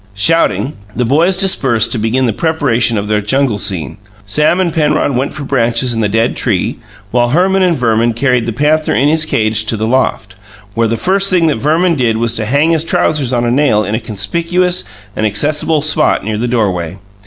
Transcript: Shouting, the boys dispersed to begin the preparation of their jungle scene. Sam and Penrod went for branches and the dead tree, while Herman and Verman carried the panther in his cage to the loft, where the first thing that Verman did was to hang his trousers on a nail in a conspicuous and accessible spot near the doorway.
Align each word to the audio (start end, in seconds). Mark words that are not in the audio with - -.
Shouting, 0.15 0.73
the 0.95 1.05
boys 1.05 1.37
dispersed 1.37 1.91
to 1.91 1.99
begin 1.99 2.25
the 2.25 2.33
preparation 2.33 2.97
of 2.97 3.07
their 3.07 3.21
jungle 3.21 3.59
scene. 3.59 3.97
Sam 4.25 4.59
and 4.59 4.73
Penrod 4.73 5.15
went 5.15 5.31
for 5.35 5.43
branches 5.43 5.93
and 5.93 6.01
the 6.01 6.09
dead 6.09 6.35
tree, 6.35 6.79
while 7.11 7.29
Herman 7.29 7.61
and 7.61 7.75
Verman 7.77 8.13
carried 8.13 8.47
the 8.47 8.51
panther 8.51 8.95
in 8.95 9.07
his 9.09 9.25
cage 9.27 9.63
to 9.65 9.77
the 9.77 9.85
loft, 9.85 10.33
where 10.73 10.87
the 10.87 10.97
first 10.97 11.29
thing 11.29 11.45
that 11.45 11.57
Verman 11.61 11.93
did 11.93 12.17
was 12.17 12.35
to 12.37 12.47
hang 12.47 12.71
his 12.71 12.83
trousers 12.83 13.31
on 13.31 13.45
a 13.45 13.51
nail 13.51 13.83
in 13.83 13.93
a 13.93 13.99
conspicuous 13.99 14.83
and 15.15 15.27
accessible 15.27 15.83
spot 15.83 16.23
near 16.23 16.39
the 16.39 16.47
doorway. 16.47 16.97